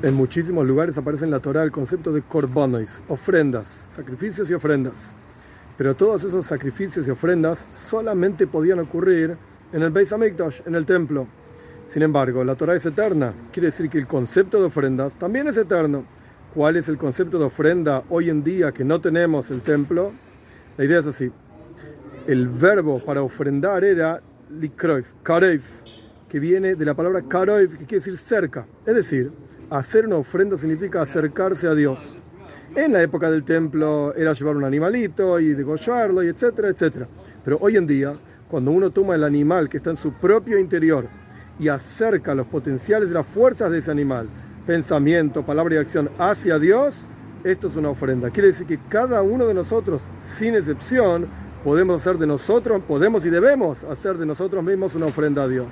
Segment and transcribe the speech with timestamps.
[0.00, 4.94] En muchísimos lugares aparece en la Torah el concepto de korbonois, ofrendas, sacrificios y ofrendas.
[5.76, 9.36] Pero todos esos sacrificios y ofrendas solamente podían ocurrir
[9.72, 11.26] en el Beis Hamikdash, en el templo.
[11.84, 15.56] Sin embargo, la Torah es eterna, quiere decir que el concepto de ofrendas también es
[15.56, 16.04] eterno.
[16.54, 20.12] ¿Cuál es el concepto de ofrenda hoy en día que no tenemos el templo?
[20.76, 21.32] La idea es así.
[22.28, 25.64] El verbo para ofrendar era likroif, kareif,
[26.28, 28.64] que viene de la palabra kareif, que quiere decir cerca.
[28.86, 29.32] Es decir,
[29.70, 31.98] hacer una ofrenda significa acercarse a Dios.
[32.74, 37.08] En la época del templo era llevar un animalito y degollarlo, y etcétera, etcétera.
[37.44, 38.14] Pero hoy en día,
[38.48, 41.06] cuando uno toma el animal que está en su propio interior
[41.58, 44.28] y acerca los potenciales de las fuerzas de ese animal,
[44.66, 47.08] pensamiento, palabra y acción hacia Dios,
[47.44, 48.30] esto es una ofrenda.
[48.30, 51.26] Quiere decir que cada uno de nosotros, sin excepción,
[51.64, 55.66] podemos hacer de nosotros, podemos y debemos hacer de nosotros mismos una ofrenda a Dios.